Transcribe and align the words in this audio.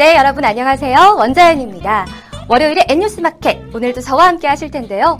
네, 0.00 0.16
여러분 0.16 0.42
안녕하세요. 0.46 1.16
원자연입니다. 1.18 2.06
월요일에 2.48 2.86
N뉴스 2.88 3.20
마켓 3.20 3.58
오늘도 3.74 4.00
저와 4.00 4.28
함께 4.28 4.48
하실 4.48 4.70
텐데요. 4.70 5.18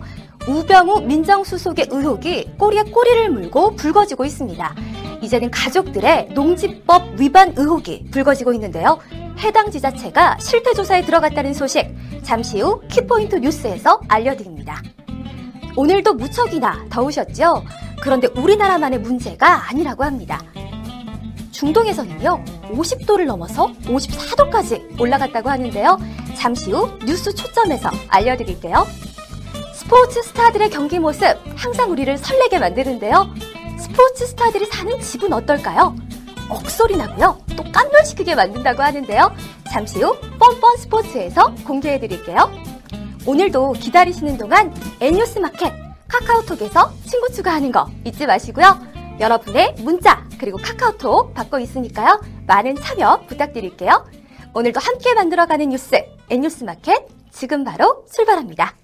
우병우 0.48 1.02
민정수석의 1.02 1.88
의혹이 1.90 2.52
꼬리에 2.56 2.84
꼬리를 2.84 3.28
물고 3.28 3.76
불거지고 3.76 4.24
있습니다. 4.24 4.74
이제는 5.20 5.50
가족들의 5.50 6.30
농지법 6.30 7.20
위반 7.20 7.52
의혹이 7.58 8.06
불거지고 8.10 8.54
있는데요. 8.54 8.98
해당 9.40 9.70
지자체가 9.70 10.38
실태 10.40 10.72
조사에 10.72 11.02
들어갔다는 11.02 11.52
소식 11.52 11.94
잠시 12.22 12.62
후 12.62 12.80
키포인트 12.88 13.36
뉴스에서 13.36 14.00
알려드립니다. 14.08 14.80
오늘도 15.76 16.14
무척이나 16.14 16.86
더우셨죠? 16.88 17.64
그런데 18.00 18.28
우리나라만의 18.34 19.00
문제가 19.00 19.68
아니라고 19.68 20.04
합니다. 20.04 20.40
중동에서는요, 21.60 22.42
50도를 22.72 23.26
넘어서 23.26 23.70
54도까지 23.84 24.98
올라갔다고 24.98 25.50
하는데요. 25.50 25.98
잠시 26.34 26.72
후 26.72 26.88
뉴스 27.04 27.34
초점에서 27.34 27.90
알려드릴게요. 28.08 28.86
스포츠 29.74 30.22
스타들의 30.22 30.70
경기 30.70 30.98
모습 30.98 31.22
항상 31.54 31.90
우리를 31.90 32.16
설레게 32.16 32.58
만드는데요. 32.58 33.28
스포츠 33.78 34.26
스타들이 34.26 34.64
사는 34.66 34.98
집은 35.00 35.34
어떨까요? 35.34 35.94
억소리 36.48 36.96
나고요. 36.96 37.38
또 37.56 37.64
깜놀시키게 37.70 38.34
만든다고 38.34 38.82
하는데요. 38.82 39.30
잠시 39.70 40.02
후 40.02 40.16
뻔뻔 40.38 40.78
스포츠에서 40.78 41.54
공개해드릴게요. 41.66 42.50
오늘도 43.26 43.72
기다리시는 43.72 44.38
동안 44.38 44.74
N뉴스 44.98 45.38
마켓 45.38 45.74
카카오톡에서 46.08 46.90
친구 47.04 47.30
추가하는 47.30 47.70
거 47.70 47.86
잊지 48.06 48.24
마시고요. 48.24 48.80
여러분의 49.20 49.74
문자 49.80 50.29
그리고 50.40 50.56
카카오톡 50.56 51.34
받고 51.34 51.58
있으니까요. 51.58 52.22
많은 52.46 52.74
참여 52.76 53.26
부탁드릴게요. 53.28 54.06
오늘도 54.54 54.80
함께 54.80 55.12
만들어가는 55.12 55.68
뉴스 55.68 56.02
N뉴스 56.30 56.64
마켓 56.64 57.06
지금 57.30 57.62
바로 57.62 58.06
출발합니다. 58.10 58.79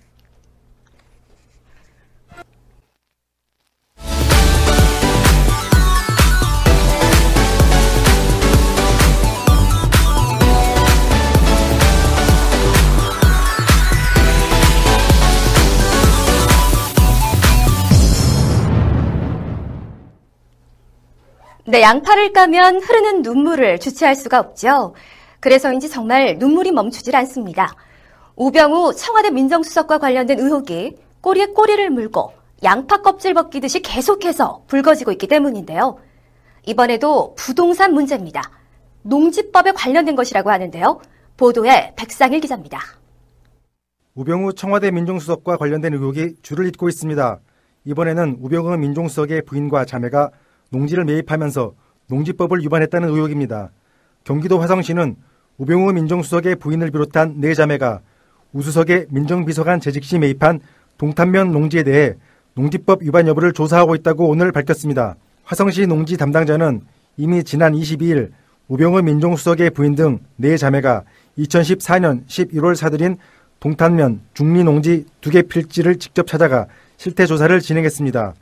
네, 21.68 21.82
양파를 21.82 22.32
까면 22.32 22.80
흐르는 22.80 23.22
눈물을 23.22 23.80
주체할 23.80 24.14
수가 24.14 24.38
없죠. 24.38 24.94
그래서인지 25.40 25.88
정말 25.88 26.38
눈물이 26.38 26.70
멈추질 26.70 27.16
않습니다. 27.16 27.74
우병우 28.36 28.94
청와대 28.94 29.30
민정수석과 29.30 29.98
관련된 29.98 30.38
의혹이 30.38 30.96
꼬리에 31.20 31.46
꼬리를 31.46 31.90
물고 31.90 32.32
양파 32.62 33.02
껍질 33.02 33.34
벗기듯이 33.34 33.80
계속해서 33.80 34.62
불거지고 34.68 35.10
있기 35.12 35.26
때문인데요. 35.26 35.98
이번에도 36.66 37.34
부동산 37.36 37.94
문제입니다. 37.94 38.42
농지법에 39.02 39.72
관련된 39.72 40.14
것이라고 40.14 40.50
하는데요. 40.50 41.00
보도에 41.36 41.94
백상일 41.96 42.38
기자입니다. 42.40 42.78
우병우 44.14 44.54
청와대 44.54 44.92
민정수석과 44.92 45.56
관련된 45.56 45.94
의혹이 45.94 46.36
줄을 46.42 46.68
잇고 46.68 46.88
있습니다. 46.88 47.40
이번에는 47.86 48.38
우병우 48.40 48.76
민정수석의 48.76 49.42
부인과 49.46 49.84
자매가 49.84 50.30
농지를 50.70 51.04
매입하면서 51.04 51.72
농지법을 52.08 52.60
위반했다는 52.60 53.08
의혹입니다. 53.08 53.70
경기도 54.24 54.58
화성시는 54.58 55.16
우병우 55.58 55.92
민정수석의 55.92 56.56
부인을 56.56 56.90
비롯한 56.90 57.40
네 57.40 57.54
자매가 57.54 58.00
우수석의 58.52 59.06
민정비서관 59.10 59.80
재직 59.80 60.04
시 60.04 60.18
매입한 60.18 60.60
동탄면 60.98 61.52
농지에 61.52 61.82
대해 61.82 62.14
농지법 62.54 63.02
위반 63.02 63.26
여부를 63.26 63.52
조사하고 63.52 63.94
있다고 63.96 64.28
오늘 64.28 64.52
밝혔습니다. 64.52 65.16
화성시 65.44 65.86
농지 65.86 66.16
담당자는 66.16 66.80
이미 67.16 67.44
지난 67.44 67.72
22일 67.74 68.30
우병우 68.68 69.02
민정수석의 69.02 69.70
부인 69.70 69.94
등 69.94 70.20
네 70.36 70.56
자매가 70.56 71.04
2014년 71.38 72.26
11월 72.26 72.74
사들인 72.74 73.16
동탄면 73.60 74.20
중리 74.34 74.64
농지 74.64 75.06
두 75.20 75.30
개 75.30 75.42
필지를 75.42 75.98
직접 75.98 76.26
찾아가 76.26 76.66
실태 76.96 77.26
조사를 77.26 77.58
진행했습니다. 77.60 78.34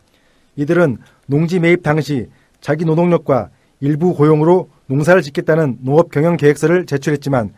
이들은 0.57 0.99
농지 1.27 1.59
매입 1.59 1.83
당시 1.83 2.29
자기 2.61 2.85
노동력과 2.85 3.51
일부 3.81 4.15
고용으로 4.15 4.71
농사를 4.87 5.21
짓겠다는 5.23 5.79
농업 5.81 6.11
경영 6.11 6.37
계획서를 6.37 6.87
제출했지만 6.87 7.53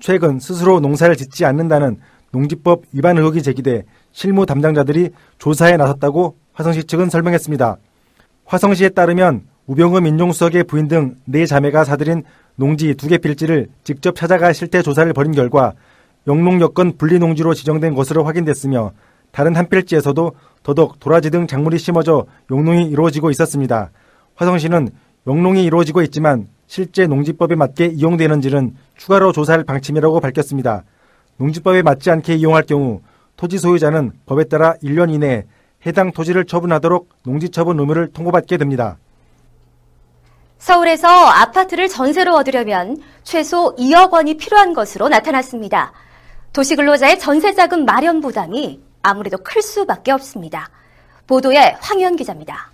최근 0.00 0.38
스스로 0.38 0.80
농사를 0.80 1.14
짓지 1.16 1.44
않는다는 1.44 1.98
농지법 2.32 2.82
위반 2.92 3.18
의혹이 3.18 3.42
제기돼 3.42 3.84
실무 4.12 4.46
담당자들이 4.46 5.10
조사에 5.38 5.76
나섰다고 5.76 6.36
화성시 6.54 6.84
측은 6.84 7.08
설명했습니다. 7.10 7.76
화성시에 8.44 8.90
따르면 8.90 9.42
우병우 9.66 10.00
민정수석의 10.00 10.64
부인 10.64 10.88
등 10.88 11.16
네 11.24 11.46
자매가 11.46 11.84
사들인 11.84 12.24
농지 12.56 12.94
두 12.94 13.08
개 13.08 13.18
필지를 13.18 13.68
직접 13.84 14.14
찾아가 14.14 14.52
실태 14.52 14.82
조사를 14.82 15.10
벌인 15.12 15.32
결과 15.32 15.72
영농 16.26 16.60
여건 16.60 16.96
분리 16.98 17.18
농지로 17.18 17.54
지정된 17.54 17.94
것으로 17.94 18.24
확인됐으며 18.24 18.92
다른 19.32 19.56
한 19.56 19.68
필지에서도 19.68 20.32
더덕, 20.62 21.00
도라지 21.00 21.30
등 21.30 21.46
작물이 21.46 21.78
심어져 21.78 22.26
용농이 22.50 22.84
이루어지고 22.84 23.30
있었습니다. 23.30 23.90
화성시는 24.36 24.90
용농이 25.26 25.64
이루어지고 25.64 26.02
있지만 26.02 26.48
실제 26.66 27.06
농지법에 27.06 27.54
맞게 27.56 27.86
이용되는지는 27.86 28.76
추가로 28.96 29.32
조사할 29.32 29.64
방침이라고 29.64 30.20
밝혔습니다. 30.20 30.84
농지법에 31.38 31.82
맞지 31.82 32.10
않게 32.10 32.36
이용할 32.36 32.62
경우 32.64 33.00
토지 33.36 33.58
소유자는 33.58 34.12
법에 34.26 34.44
따라 34.44 34.74
1년 34.82 35.12
이내에 35.12 35.44
해당 35.86 36.12
토지를 36.12 36.44
처분하도록 36.44 37.08
농지처분 37.24 37.80
의무를 37.80 38.12
통보받게 38.12 38.56
됩니다. 38.56 38.98
서울에서 40.58 41.08
아파트를 41.08 41.88
전세로 41.88 42.34
얻으려면 42.36 42.98
최소 43.24 43.74
2억 43.76 44.12
원이 44.12 44.36
필요한 44.36 44.74
것으로 44.74 45.08
나타났습니다. 45.08 45.92
도시근로자의 46.52 47.18
전세자금 47.18 47.84
마련 47.84 48.20
부담이 48.20 48.80
아무래도 49.02 49.38
클 49.38 49.62
수밖에 49.62 50.12
없습니다. 50.12 50.70
보도에 51.26 51.76
황현 51.80 52.16
기자입니다. 52.16 52.72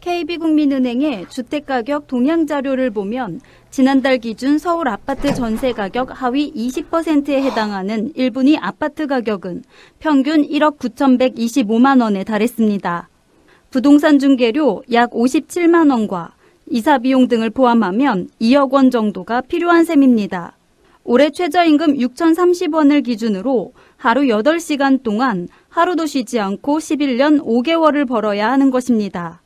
KB국민은행의 0.00 1.26
주택가격 1.28 2.06
동향 2.06 2.46
자료를 2.46 2.90
보면 2.90 3.40
지난달 3.70 4.18
기준 4.18 4.58
서울 4.58 4.88
아파트 4.88 5.34
전세 5.34 5.72
가격 5.72 6.22
하위 6.22 6.52
20%에 6.54 7.42
해당하는 7.42 8.12
1분위 8.14 8.58
아파트 8.60 9.06
가격은 9.06 9.62
평균 9.98 10.42
1억 10.42 10.78
9,125만 10.78 12.02
원에 12.02 12.24
달했습니다. 12.24 13.08
부동산 13.70 14.18
중개료 14.18 14.82
약 14.90 15.10
57만 15.10 15.90
원과 15.90 16.32
이사 16.66 16.98
비용 16.98 17.28
등을 17.28 17.50
포함하면 17.50 18.28
2억 18.40 18.72
원 18.72 18.90
정도가 18.90 19.42
필요한 19.42 19.84
셈입니다. 19.84 20.56
올해 21.04 21.30
최저임금 21.30 21.96
6,030원을 21.96 23.04
기준으로 23.04 23.72
하루 23.96 24.22
8시간 24.22 25.02
동안 25.02 25.48
하루도 25.68 26.06
쉬지 26.06 26.38
않고 26.38 26.78
11년 26.78 27.42
5개월을 27.44 28.06
벌어야 28.06 28.50
하는 28.50 28.70
것입니다. 28.70 29.42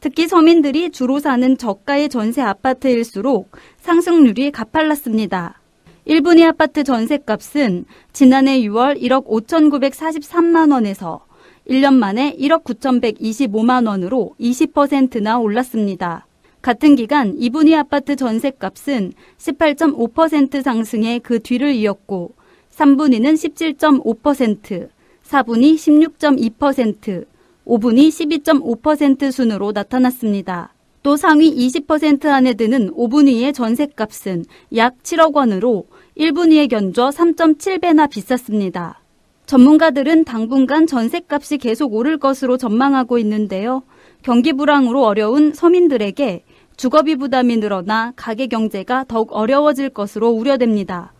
특히 0.00 0.28
서민들이 0.28 0.90
주로 0.90 1.18
사는 1.18 1.56
저가의 1.56 2.08
전세 2.08 2.42
아파트일수록 2.42 3.50
상승률이 3.78 4.50
가팔랐습니다. 4.50 5.60
1분위 6.06 6.46
아파트 6.46 6.84
전세값은 6.84 7.86
지난해 8.12 8.60
6월 8.60 9.00
1억 9.00 9.26
5,943만 9.26 10.72
원에서 10.72 11.24
1년 11.68 11.94
만에 11.94 12.36
1억 12.38 12.64
9,125만 12.64 13.88
원으로 13.88 14.34
20%나 14.38 15.38
올랐습니다. 15.38 16.26
같은 16.64 16.96
기간 16.96 17.36
2분위 17.36 17.74
아파트 17.74 18.16
전세값은 18.16 19.12
18.5% 19.36 20.62
상승해 20.62 21.18
그 21.18 21.38
뒤를 21.38 21.74
이었고 21.74 22.32
3분위는 22.74 23.34
17.5%, 23.34 24.88
4분위 25.28 25.74
16.2%, 25.74 27.26
5분위 27.66 28.08
12.5% 28.08 29.30
순으로 29.30 29.72
나타났습니다. 29.72 30.72
또 31.02 31.18
상위 31.18 31.54
20% 31.54 32.24
안에 32.28 32.54
드는 32.54 32.94
5분위의 32.94 33.52
전셋값은 33.52 34.46
약 34.76 34.94
7억 35.02 35.34
원으로 35.34 35.84
1분위에 36.16 36.70
견줘 36.70 37.10
3.7배나 37.10 38.08
비쌌습니다. 38.08 39.02
전문가들은 39.44 40.24
당분간 40.24 40.86
전셋값이 40.86 41.58
계속 41.58 41.92
오를 41.92 42.16
것으로 42.16 42.56
전망하고 42.56 43.18
있는데요. 43.18 43.82
경기 44.22 44.54
불황으로 44.54 45.04
어려운 45.04 45.52
서민들에게 45.52 46.44
주거비 46.76 47.16
부담이 47.16 47.58
늘어나 47.58 48.12
가계 48.16 48.46
경제가 48.48 49.04
더욱 49.06 49.32
어려워질 49.32 49.90
것으로 49.90 50.30
우려됩니다. 50.30 51.12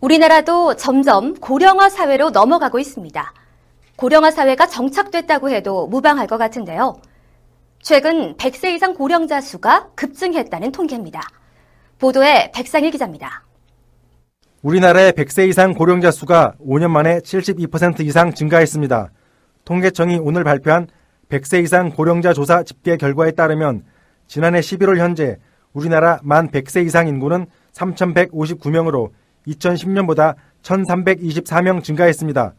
우리나라도 0.00 0.76
점점 0.76 1.34
고령화 1.34 1.88
사회로 1.88 2.30
넘어가고 2.30 2.78
있습니다. 2.78 3.32
고령화 3.96 4.30
사회가 4.30 4.66
정착됐다고 4.66 5.50
해도 5.50 5.86
무방할 5.86 6.26
것 6.26 6.36
같은데요. 6.36 6.96
최근 7.80 8.36
100세 8.36 8.74
이상 8.74 8.94
고령자 8.94 9.40
수가 9.40 9.88
급증했다는 9.94 10.72
통계입니다. 10.72 11.22
보도에 11.98 12.50
백상일 12.54 12.90
기자입니다. 12.90 13.44
우리나라의 14.62 15.12
100세 15.12 15.48
이상 15.48 15.74
고령자 15.74 16.10
수가 16.10 16.54
5년 16.60 16.90
만에 16.90 17.20
72% 17.20 18.00
이상 18.00 18.34
증가했습니다. 18.34 19.10
통계청이 19.64 20.18
오늘 20.18 20.44
발표한 20.44 20.88
100세 21.28 21.62
이상 21.62 21.90
고령자 21.90 22.32
조사 22.32 22.62
집계 22.62 22.96
결과에 22.96 23.30
따르면 23.32 23.84
지난해 24.26 24.60
11월 24.60 24.98
현재 24.98 25.38
우리나라 25.72 26.18
만 26.22 26.48
100세 26.50 26.86
이상 26.86 27.08
인구는 27.08 27.46
3,159명으로 27.72 29.10
2010년보다 29.46 30.34
1,324명 30.62 31.82
증가했습니다. 31.82 32.54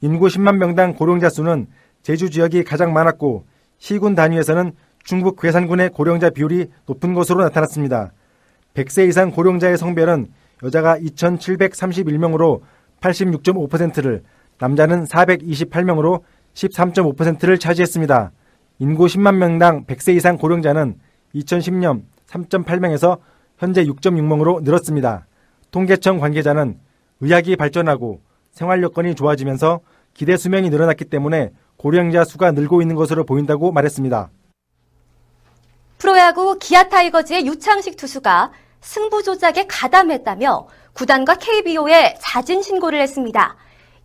인구 0.00 0.26
10만 0.26 0.56
명당 0.56 0.94
고령자 0.94 1.28
수는 1.28 1.66
제주 2.02 2.30
지역이 2.30 2.64
가장 2.64 2.92
많았고 2.92 3.44
시군 3.78 4.14
단위에서는 4.14 4.72
중북 5.02 5.40
괴산군의 5.40 5.90
고령자 5.90 6.30
비율이 6.30 6.68
높은 6.86 7.14
것으로 7.14 7.42
나타났습니다. 7.42 8.12
100세 8.74 9.08
이상 9.08 9.30
고령자의 9.30 9.76
성별은 9.76 10.28
여자가 10.62 10.98
2,731명으로 10.98 12.60
86.5%를, 13.00 14.22
남자는 14.58 15.04
428명으로 15.04 16.22
13.5%를 16.54 17.58
차지했습니다. 17.58 18.32
인구 18.78 19.06
10만 19.06 19.36
명당 19.36 19.86
100세 19.86 20.16
이상 20.16 20.36
고령자는 20.36 20.98
2010년 21.34 22.02
3.8명에서 22.28 23.18
현재 23.58 23.84
6.6명으로 23.84 24.62
늘었습니다. 24.62 25.26
통계청 25.70 26.18
관계자는 26.18 26.78
의학이 27.20 27.56
발전하고 27.56 28.20
생활 28.50 28.82
여건이 28.82 29.14
좋아지면서 29.14 29.80
기대 30.12 30.36
수명이 30.36 30.70
늘어났기 30.70 31.04
때문에 31.06 31.50
고령자 31.76 32.24
수가 32.24 32.52
늘고 32.52 32.82
있는 32.82 32.96
것으로 32.96 33.24
보인다고 33.24 33.72
말했습니다. 33.72 34.30
프로야구 35.98 36.58
기아 36.58 36.88
타이거즈의 36.88 37.46
유창식 37.46 37.96
투수가 37.96 38.52
승부 38.80 39.22
조작에 39.22 39.66
가담했다며 39.68 40.68
구단과 40.92 41.36
KBO에 41.36 42.16
자진 42.20 42.62
신고를 42.62 43.00
했습니다. 43.00 43.56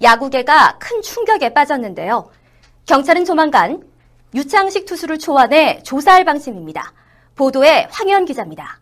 야구계가 0.02 0.78
큰 0.80 1.02
충격에 1.02 1.54
빠졌는데요. 1.54 2.30
경찰은 2.86 3.26
조만간 3.26 3.84
유창식 4.36 4.86
투수를 4.86 5.18
초안해 5.18 5.82
조사할 5.84 6.24
방침입니다. 6.24 6.94
보도에 7.36 7.88
황현 7.90 8.26
기자입니다. 8.26 8.80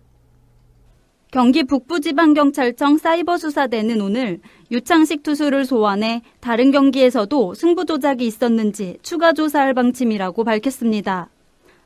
경기 1.32 1.64
북부지방경찰청 1.64 2.98
사이버수사대는 2.98 4.02
오늘 4.02 4.40
유창식 4.72 5.24
투수를 5.24 5.66
소환해 5.66 6.22
다른 6.40 6.72
경기에서도 6.72 7.54
승부 7.54 7.86
조작이 7.86 8.26
있었는지 8.26 8.98
추가 9.02 9.34
조사할 9.34 9.74
방침이라고 9.74 10.44
밝혔습니다. 10.44 11.30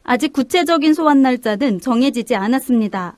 아직 0.03 0.33
구체적인 0.33 0.93
소환 0.93 1.21
날짜는 1.21 1.81
정해지지 1.81 2.35
않았습니다. 2.35 3.17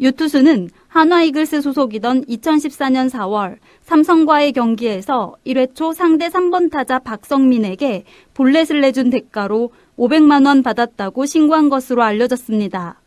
유투수는 0.00 0.70
한화이글스 0.88 1.60
소속이던 1.60 2.24
2014년 2.24 3.10
4월 3.10 3.58
삼성과의 3.82 4.52
경기에서 4.52 5.34
1회 5.46 5.74
초 5.74 5.92
상대 5.92 6.28
3번 6.28 6.70
타자 6.70 6.98
박성민에게 6.98 8.04
볼넷을 8.32 8.80
내준 8.80 9.10
대가로 9.10 9.72
500만 9.98 10.46
원 10.46 10.62
받았다고 10.62 11.26
신고한 11.26 11.68
것으로 11.68 12.02
알려졌습니다. 12.02 12.98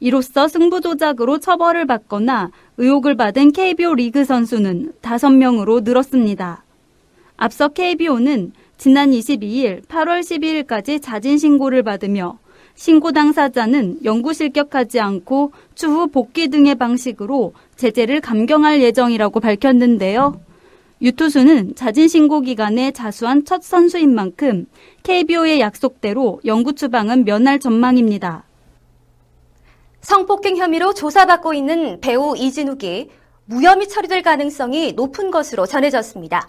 이로써 0.00 0.48
승부 0.48 0.80
조작으로 0.80 1.38
처벌을 1.40 1.86
받거나 1.86 2.50
의혹을 2.78 3.16
받은 3.16 3.52
KBO 3.52 3.94
리그 3.94 4.24
선수는 4.24 4.94
5명으로 5.02 5.84
늘었습니다. 5.84 6.64
앞서 7.36 7.68
KBO는 7.68 8.52
지난 8.78 9.10
22일 9.10 9.84
8월 9.86 10.20
12일까지 10.20 11.02
자진 11.02 11.36
신고를 11.36 11.82
받으며 11.82 12.38
신고 12.74 13.12
당사자는 13.12 14.00
영구 14.04 14.34
실격하지 14.34 15.00
않고 15.00 15.52
추후 15.74 16.08
복귀 16.08 16.48
등의 16.48 16.74
방식으로 16.74 17.52
제재를 17.76 18.20
감경할 18.20 18.82
예정이라고 18.82 19.40
밝혔는데요. 19.40 20.40
유투수는 21.00 21.74
자진 21.74 22.08
신고 22.08 22.40
기간에 22.40 22.90
자수한 22.90 23.44
첫 23.44 23.62
선수인 23.62 24.14
만큼 24.14 24.66
KBO의 25.02 25.60
약속대로 25.60 26.40
영구 26.44 26.74
추방은 26.74 27.24
면할 27.24 27.58
전망입니다. 27.58 28.44
성폭행 30.00 30.56
혐의로 30.56 30.94
조사받고 30.94 31.54
있는 31.54 32.00
배우 32.00 32.36
이진욱이 32.36 33.10
무혐의 33.46 33.88
처리될 33.88 34.22
가능성이 34.22 34.92
높은 34.92 35.30
것으로 35.30 35.66
전해졌습니다. 35.66 36.48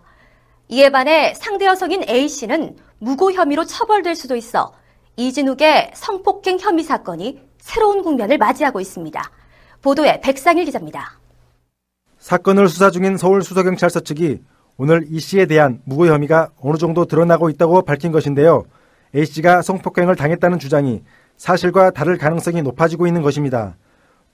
이에 0.70 0.90
반해 0.90 1.34
상대 1.36 1.66
여성인 1.66 2.04
A씨는 2.08 2.76
무고 3.00 3.32
혐의로 3.32 3.66
처벌될 3.66 4.16
수도 4.16 4.36
있어 4.36 4.74
이진욱의 5.18 5.92
성폭행 5.94 6.60
혐의 6.60 6.84
사건이 6.84 7.40
새로운 7.58 8.04
국면을 8.04 8.38
맞이하고 8.38 8.82
있습니다. 8.82 9.22
보도에 9.82 10.20
백상일 10.20 10.66
기자입니다. 10.66 11.20
사건을 12.18 12.68
수사 12.68 12.92
중인 12.92 13.18
서울수서경찰서 13.18 14.02
측이 14.02 14.42
오늘 14.78 15.06
이 15.10 15.20
씨에 15.20 15.46
대한 15.46 15.80
무고 15.86 16.08
혐의가 16.08 16.50
어느 16.60 16.78
정도 16.78 17.06
드러나고 17.06 17.50
있다고 17.50 17.84
밝힌 17.84 18.12
것인데요. 18.12 18.66
A 19.16 19.26
씨가 19.26 19.62
성폭행을 19.62 20.16
당했다는 20.16 20.60
주장이 20.60 21.02
사실과 21.38 21.92
다를 21.92 22.18
가능성이 22.18 22.62
높아지고 22.62 23.08
있는 23.08 23.22
것입니다. 23.22 23.78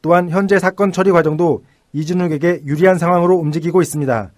또한 0.01 0.30
현재 0.30 0.57
사건 0.57 0.92
처리 0.92 1.12
과정도 1.12 1.63
이진욱에게 1.94 2.62
유리한 2.66 2.98
상황으로 2.98 3.36
움직이고 3.36 3.81
있습니다. 3.81 4.31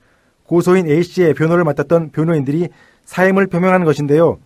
고소인 0.45 0.89
A 0.89 1.03
씨의 1.03 1.35
변호를 1.35 1.63
맡았던 1.63 2.11
변호인들이 2.11 2.67
사임을 3.05 3.47
표명한 3.47 3.85
것인데요. 3.85 4.39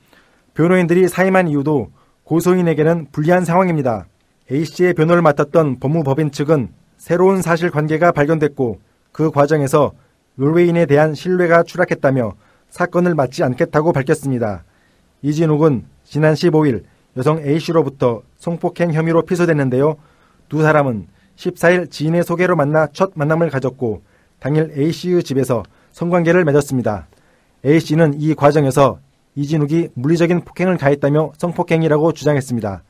변호인들이 0.57 1.07
사임한 1.07 1.49
이유도 1.49 1.91
고소인에게는 2.23 3.09
불리한 3.11 3.45
상황입니다. 3.45 4.07
A씨의 4.51 4.95
변호를 4.95 5.21
맡았던 5.21 5.79
법무법인 5.79 6.31
측은 6.31 6.69
새로운 6.97 7.43
사실관계가 7.43 8.11
발견됐고 8.11 8.79
그 9.11 9.29
과정에서 9.29 9.91
의뢰인에 10.37 10.87
대한 10.87 11.13
신뢰가 11.13 11.61
추락했다며 11.61 12.33
사건을 12.71 13.13
맡지 13.13 13.43
않겠다고 13.43 13.93
밝혔습니다. 13.93 14.63
이진욱은 15.21 15.85
지난 16.03 16.33
15일 16.33 16.85
여성 17.17 17.37
A씨로부터 17.37 18.23
성폭행 18.39 18.93
혐의로 18.93 19.21
피소됐는데요. 19.21 19.95
두 20.49 20.63
사람은 20.63 21.05
14일 21.35 21.91
지인의 21.91 22.23
소개로 22.23 22.55
만나 22.55 22.87
첫 22.93 23.11
만남을 23.13 23.51
가졌고 23.51 24.01
당일 24.39 24.73
A씨의 24.75 25.21
집에서 25.21 25.61
성관계를 25.91 26.45
맺었습니다. 26.45 27.07
A씨는 27.63 28.19
이 28.19 28.33
과정에서 28.33 28.97
이진욱이 29.37 29.89
물리적인 29.93 30.41
폭행을 30.41 30.77
가했다며 30.77 31.33
성폭행이라고 31.37 32.11
주장했습니다. 32.11 32.81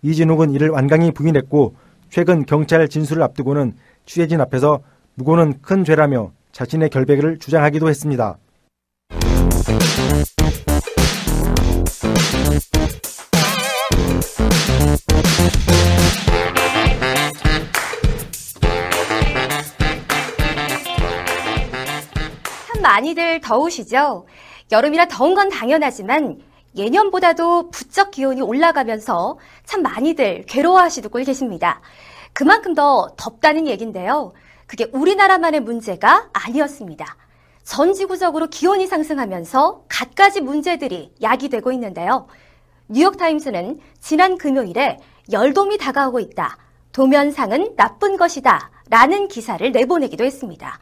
이진욱은 0.00 0.50
이를 0.50 0.70
완강히 0.70 1.12
부인했고 1.12 1.74
최근 2.08 2.46
경찰 2.46 2.88
진술을 2.88 3.22
앞두고는 3.22 3.74
취재진 4.06 4.40
앞에서 4.40 4.80
무고는 5.16 5.60
큰 5.60 5.84
죄라며 5.84 6.32
자신의 6.52 6.88
결백을 6.88 7.38
주장하기도 7.38 7.90
했습니다. 7.90 8.38
참 22.72 22.82
많이들 22.82 23.42
더우시죠? 23.42 24.24
여름이라 24.72 25.06
더운 25.08 25.34
건 25.34 25.50
당연하지만 25.50 26.40
예년보다도 26.74 27.70
부쩍 27.70 28.10
기온이 28.10 28.40
올라가면서 28.40 29.38
참 29.66 29.82
많이들 29.82 30.44
괴로워하시고 30.46 31.10
계십니다. 31.18 31.82
그만큼 32.32 32.74
더 32.74 33.08
덥다는 33.18 33.68
얘긴데요. 33.68 34.32
그게 34.66 34.88
우리나라만의 34.92 35.60
문제가 35.60 36.30
아니었습니다. 36.32 37.16
전 37.62 37.92
지구적으로 37.92 38.46
기온이 38.46 38.86
상승하면서 38.86 39.84
갖가지 39.88 40.40
문제들이 40.40 41.12
야기되고 41.20 41.70
있는데요. 41.72 42.26
뉴욕타임스는 42.88 43.78
지난 44.00 44.38
금요일에 44.38 44.98
열돔이 45.30 45.76
다가오고 45.76 46.20
있다. 46.20 46.56
도면상은 46.92 47.76
나쁜 47.76 48.16
것이다. 48.16 48.70
라는 48.88 49.28
기사를 49.28 49.70
내보내기도 49.70 50.24
했습니다. 50.24 50.80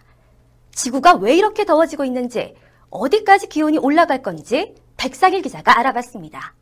지구가 0.73 1.14
왜 1.14 1.35
이렇게 1.35 1.64
더워지고 1.64 2.04
있는지 2.04 2.54
어디까지 2.90 3.49
기온이 3.49 3.78
올라갈 3.78 4.23
건지 4.23 4.75
백상일 4.97 5.42
기자가 5.42 5.78
알아봤습니다. 5.78 6.54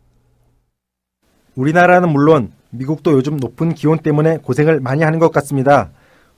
우리나라는 1.57 2.11
물론 2.11 2.53
미국도 2.71 3.13
요즘 3.13 3.37
높은 3.39 3.75
기온 3.75 3.99
때문에 3.99 4.39
고생을 4.39 4.81
많이 4.81 5.03
하는 5.03 5.19
것 5.19 5.33
같습니다. 5.33 5.91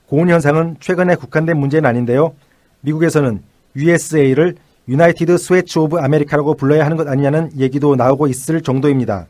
고온 0.07 0.29
현상은 0.29 0.77
최근에 0.79 1.15
국한된 1.15 1.57
문제는 1.57 1.87
아닌데요. 1.87 2.33
미국에서는 2.81 3.43
USA를 3.75 4.55
United 4.87 5.37
Sweats 5.37 5.77
of 5.79 5.97
America라고 5.99 6.55
불러야 6.55 6.83
하는 6.85 6.97
것 6.97 7.07
아니냐는 7.07 7.51
얘기도 7.57 7.95
나오고 7.95 8.27
있을 8.27 8.61
정도입니다. 8.61 9.27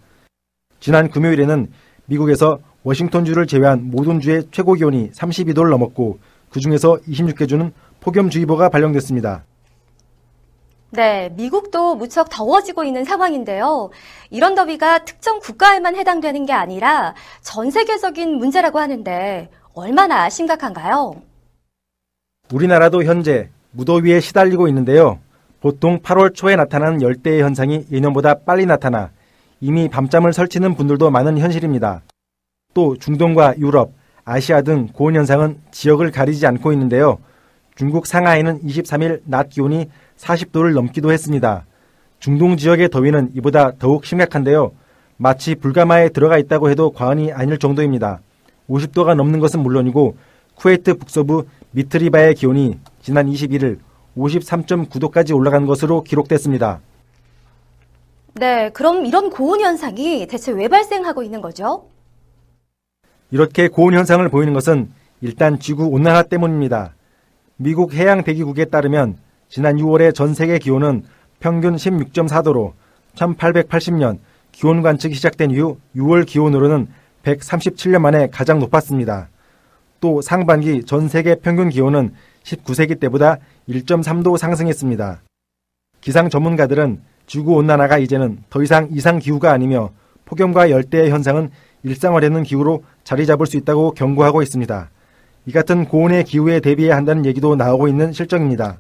지난 0.80 1.10
금요일에는 1.10 1.72
미국에서 2.06 2.60
워싱턴주를 2.84 3.46
제외한 3.48 3.92
모든 3.92 4.20
주의 4.20 4.44
최고 4.52 4.74
기온이 4.74 5.12
32도를 5.12 5.70
넘었고 5.70 6.20
그 6.50 6.60
중에서 6.60 6.98
26개 7.08 7.48
주는 7.48 7.72
폭염주의보가 8.00 8.70
발령됐습니다. 8.70 9.44
네, 10.94 11.30
미국도 11.38 11.96
무척 11.96 12.30
더워지고 12.30 12.84
있는 12.84 13.06
상황인데요. 13.06 13.92
이런 14.30 14.56
더위가 14.56 15.06
특정 15.06 15.40
국가에만 15.40 15.96
해당되는 15.96 16.46
게 16.46 16.52
아니라 16.52 17.16
전 17.42 17.72
세계적인 17.72 18.38
문제라고 18.38 18.78
하는데 18.78 19.50
얼마나 19.74 20.30
심각한가요? 20.30 21.16
우리나라도 22.52 23.06
현재 23.06 23.50
무더위에 23.72 24.20
시달리고 24.20 24.68
있는데요. 24.68 25.20
보통 25.62 26.00
8월 26.00 26.36
초에 26.36 26.58
나타나는 26.58 27.02
열대의 27.02 27.42
현상이 27.42 27.86
예년보다 27.90 28.40
빨리 28.40 28.66
나타나 28.66 29.12
이미 29.62 29.88
밤잠을 29.88 30.34
설치는 30.34 30.76
분들도 30.76 31.10
많은 31.10 31.38
현실입니다. 31.38 32.02
또 32.74 32.98
중동과 32.98 33.60
유럽, 33.60 33.94
아시아 34.26 34.62
등 34.62 34.88
고온 34.92 35.16
현상은 35.16 35.62
지역을 35.72 36.12
가리지 36.12 36.46
않고 36.48 36.74
있는데요. 36.74 37.20
중국 37.76 38.06
상하이는 38.08 38.62
23일 38.64 39.22
낮 39.24 39.50
기온이 39.50 39.90
40도를 40.22 40.74
넘기도 40.74 41.12
했습니다. 41.12 41.66
중동 42.20 42.56
지역의 42.56 42.90
더위는 42.90 43.32
이보다 43.36 43.72
더욱 43.80 44.06
심각한데요. 44.06 44.72
마치 45.18 45.56
불가마에 45.56 46.10
들어가 46.10 46.38
있다고 46.38 46.70
해도 46.70 46.92
과언이 46.92 47.32
아닐 47.32 47.58
정도입니다. 47.58 48.22
50도가 48.70 49.16
넘는 49.16 49.40
것은 49.40 49.60
물론이고 49.62 50.16
쿠웨이트 50.56 50.96
북서부 50.96 51.46
미트리바의 51.72 52.36
기온이 52.36 52.80
지난 53.02 53.28
21일 53.28 53.80
53.9도까지 54.18 55.36
올라간 55.36 55.66
것으로 55.66 56.04
기록됐습니다. 56.04 56.80
네, 58.34 58.70
그럼 58.70 59.06
이런 59.06 59.30
고온 59.30 59.60
현상이 59.62 60.28
대체 60.28 60.52
왜 60.52 60.68
발생하고 60.68 61.24
있는 61.24 61.42
거죠? 61.42 61.86
이렇게 63.32 63.68
고온 63.68 63.94
현상을 63.94 64.28
보이는 64.30 64.54
것은 64.54 64.92
일단 65.22 65.60
지구 65.60 65.86
온난화 65.86 66.24
때문입니다. 66.24 66.94
미국 67.58 67.94
해양 67.94 68.24
대기국에 68.24 68.66
따르면 68.66 69.18
지난 69.52 69.76
6월의 69.76 70.16
전 70.16 70.34
세계 70.34 70.60
기온은 70.60 71.04
평균 71.42 71.76
16.4도로 71.76 72.72
1880년 73.16 74.20
기온 74.54 74.82
관측이 74.82 75.14
시작된 75.14 75.52
이후 75.52 75.78
6월 75.94 76.26
기온으로는 76.26 76.88
137년 77.24 78.00
만에 78.00 78.30
가장 78.32 78.60
높았습니다. 78.60 79.28
또 80.00 80.22
상반기 80.22 80.86
전 80.86 81.10
세계 81.10 81.36
평균 81.36 81.68
기온은 81.68 82.14
19세기 82.44 82.98
때보다 83.02 83.40
1.3도 83.68 84.38
상승했습니다. 84.38 85.22
기상 86.00 86.30
전문가들은 86.30 87.02
지구 87.28 87.56
온난화가 87.56 87.98
이제는 87.98 88.44
더 88.50 88.64
이상 88.64 88.88
이상 88.92 89.20
기후가 89.20 89.52
아니며 89.52 89.90
폭염과 90.24 90.72
열대 90.72 91.10
현상은 91.10 91.50
일상화되는 91.84 92.44
기후로 92.44 92.86
자리 93.04 93.26
잡을 93.26 93.46
수 93.46 93.58
있다고 93.58 93.92
경고하고 93.92 94.44
있습니다. 94.44 94.90
이 95.48 95.52
같은 95.52 95.84
고온의 95.84 96.24
기후에 96.24 96.62
대비해야 96.62 96.96
한다는 96.96 97.26
얘기도 97.26 97.58
나오고 97.58 97.90
있는 97.90 98.14
실정입니다. 98.14 98.78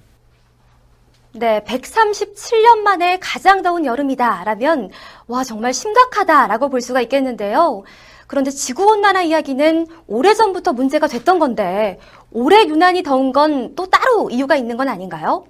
네, 1.33 1.61
137년 1.65 2.79
만에 2.79 3.17
가장 3.21 3.61
더운 3.61 3.85
여름이다. 3.85 4.43
라면, 4.43 4.89
와, 5.27 5.43
정말 5.43 5.73
심각하다 5.73 6.47
라고 6.47 6.69
볼 6.69 6.81
수가 6.81 7.01
있겠는데요. 7.01 7.83
그런데 8.27 8.51
지구온난화 8.51 9.23
이야기는 9.23 9.88
오래전부터 10.07 10.73
문제가 10.73 11.07
됐던 11.07 11.39
건데, 11.39 12.00
올해 12.31 12.65
유난히 12.67 13.03
더운 13.03 13.31
건 13.31 13.75
또 13.75 13.85
따로 13.88 14.29
이유가 14.29 14.55
있는 14.55 14.75
건 14.77 14.89
아닌가요? 14.89 15.45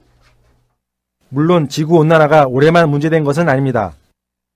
물론 1.30 1.68
지구온난화가 1.68 2.48
올해만 2.48 2.90
문제된 2.90 3.24
것은 3.24 3.50
아닙니다. 3.50 3.94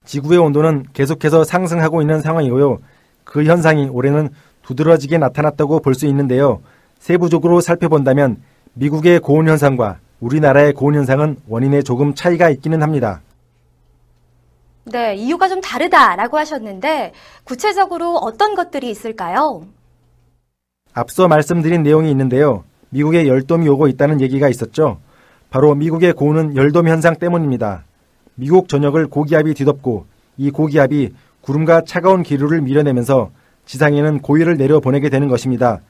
지구의 0.05 0.39
온도는 0.39 0.85
계속해서 0.93 1.43
상승하고 1.43 2.01
있는 2.01 2.21
상황이고요. 2.21 2.79
그 3.23 3.43
현상이 3.45 3.87
올해는 3.89 4.29
두드러지게 4.63 5.17
나타났다고 5.17 5.79
볼 5.79 5.95
수 5.95 6.05
있는데요. 6.07 6.61
세부적으로 6.99 7.61
살펴본다면 7.61 8.41
미국의 8.73 9.19
고온 9.19 9.47
현상과 9.47 9.99
우리나라의 10.19 10.73
고온 10.73 10.95
현상은 10.95 11.37
원인에 11.47 11.81
조금 11.81 12.15
차이가 12.15 12.49
있기는 12.49 12.81
합니다. 12.81 13.21
네, 14.85 15.15
이유가 15.15 15.47
좀 15.47 15.61
다르다라고 15.61 16.37
하셨는데 16.37 17.11
구체적으로 17.43 18.15
어떤 18.17 18.55
것들이 18.55 18.89
있을까요? 18.89 19.65
앞서 20.93 21.27
말씀드린 21.27 21.83
내용이 21.83 22.09
있는데요. 22.11 22.63
미국에 22.89 23.27
열돔이 23.27 23.67
오고 23.67 23.87
있다는 23.87 24.21
얘기가 24.21 24.47
있었죠. 24.47 24.99
바로 25.49 25.75
미국의 25.75 26.13
고온은 26.13 26.55
열돔 26.55 26.87
현상 26.87 27.15
때문입니다. 27.15 27.83
미국 28.35 28.69
전역을 28.69 29.07
고기압이 29.07 29.53
뒤덮고 29.53 30.05
이 30.37 30.51
고기압이 30.51 31.13
구름과 31.41 31.81
차가운 31.81 32.23
기류를 32.23 32.61
밀어내면서 32.61 33.31
지상에는 33.65 34.21
고위를 34.21 34.57
내려 34.57 34.79
보내게 34.79 35.09
되는 35.09 35.27
것입니다. 35.27 35.81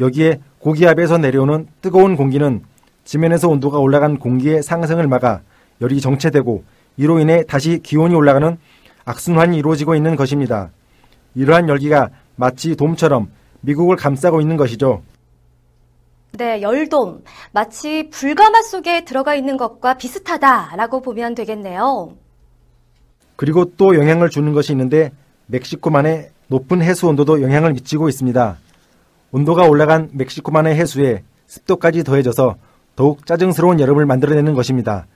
여기에 0.00 0.40
고기압에서 0.58 1.18
내려오는 1.18 1.66
뜨거운 1.80 2.16
공기는 2.16 2.62
지면에서 3.04 3.48
온도가 3.48 3.78
올라간 3.78 4.18
공기의 4.18 4.62
상승을 4.62 5.06
막아 5.06 5.40
열이 5.80 6.00
정체되고 6.00 6.64
이로 6.96 7.18
인해 7.18 7.44
다시 7.44 7.80
기온이 7.82 8.14
올라가는 8.14 8.56
악순환이 9.04 9.58
이루어지고 9.58 9.94
있는 9.94 10.16
것입니다. 10.16 10.70
이러한 11.34 11.68
열기가 11.68 12.10
마치 12.36 12.76
돔처럼 12.76 13.30
미국을 13.60 13.96
감싸고 13.96 14.40
있는 14.40 14.56
것이죠. 14.56 15.02
네, 16.32 16.62
열돔. 16.62 17.22
마치 17.52 18.08
불가마 18.10 18.62
속에 18.62 19.04
들어가 19.04 19.34
있는 19.34 19.56
것과 19.56 19.94
비슷하다라고 19.94 21.00
보면 21.00 21.34
되겠네요. 21.34 22.12
그리고 23.36 23.64
또 23.76 23.94
영향을 23.94 24.30
주는 24.30 24.52
것이 24.52 24.72
있는데 24.72 25.12
멕시코만의 25.46 26.30
높은 26.48 26.82
해수 26.82 27.06
온도도 27.08 27.42
영향을 27.42 27.72
미치고 27.72 28.08
있습니다. 28.08 28.58
온도가 29.32 29.66
올라간 29.66 30.10
멕시코만의 30.12 30.76
해수에 30.76 31.22
습도까지 31.46 32.04
더해져서 32.04 32.56
더욱 32.96 33.26
짜증스러운 33.26 33.80
여름을 33.80 34.06
만들어내는 34.06 34.54
것입니다. 34.54 35.06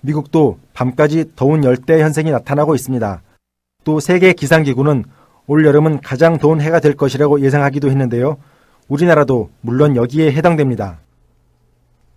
미국도 0.00 0.58
밤까지 0.74 1.32
더운 1.36 1.64
열대 1.64 2.00
현상이 2.00 2.30
나타나고 2.30 2.74
있습니다. 2.74 3.22
또 3.84 4.00
세계 4.00 4.32
기상기구는 4.32 5.04
올 5.46 5.66
여름은 5.66 6.00
가장 6.00 6.38
더운 6.38 6.60
해가 6.60 6.80
될 6.80 6.96
것이라고 6.96 7.40
예상하기도 7.40 7.88
했는데요. 7.88 8.38
우리나라도 8.88 9.50
물론 9.60 9.96
여기에 9.96 10.32
해당됩니다. 10.32 10.98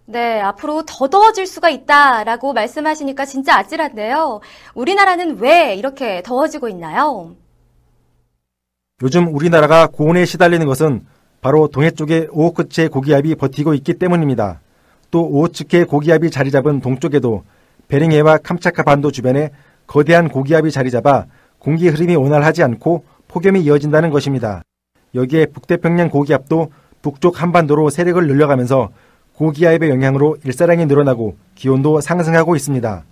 네, 0.07 0.39
앞으로 0.39 0.84
더 0.86 1.07
더워질 1.07 1.48
수가 1.48 1.69
있다라고 1.69 2.53
말씀하시니까 2.53 3.25
진짜 3.25 3.57
아찔한데요. 3.57 4.41
우리나라는 4.75 5.39
왜 5.39 5.75
이렇게 5.75 6.22
더워지고 6.24 6.69
있나요? 6.69 7.36
요즘 9.01 9.34
우리나라가 9.34 9.88
고온에 9.88 10.25
시달리는 10.25 10.65
것은 10.67 11.05
바로 11.41 11.67
동해 11.67 11.91
쪽에 11.91 12.27
오호크츠의 12.31 12.89
고기압이 12.89 13.36
버티고 13.36 13.74
있기 13.74 13.95
때문입니다. 13.95 14.62
또 15.15 15.25
오호츠크의 15.29 15.86
고기압이 15.86 16.29
자리 16.29 16.51
잡은 16.51 16.81
동쪽에도 16.81 17.43
베링해와 17.88 18.39
캄차카 18.39 18.84
반도 18.84 19.12
주변에 19.12 19.51
거대한 19.88 20.27
고기압이 20.27 20.72
자리 20.72 20.91
잡아 20.91 21.24
공기 21.57 21.88
흐름이 21.88 22.17
원활하지 22.17 22.63
않고 22.63 23.05
폭염이 23.29 23.62
이어진다는 23.62 24.10
것입니다. 24.10 24.62
여기에 25.13 25.45
북태평양 25.45 26.10
고기압도 26.10 26.69
북쪽 27.01 27.41
한반도로 27.41 27.91
세력을 27.91 28.27
늘려가면서 28.27 28.89
고기압의 29.36 29.89
영향으로 29.89 30.36
일사량이 30.43 30.86
늘어나고 30.86 31.38
기온도 31.55 32.01
상승하고 32.01 32.57
있습니다. 32.57 33.05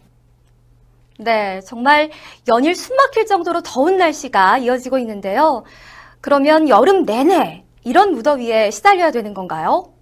네, 1.20 1.62
정말 1.62 2.10
연일 2.50 2.76
숨막힐 2.76 3.28
정도로 3.28 3.62
더운 3.62 3.96
날씨가 3.96 4.58
이어지고 4.58 4.98
있는데요. 4.98 5.64
그러면 6.20 6.68
여름 6.68 7.06
내내 7.06 7.64
이런 7.86 8.12
무더위에 8.12 8.72
시달려야 8.72 9.12
되는 9.12 9.34
건가요? 9.34 9.93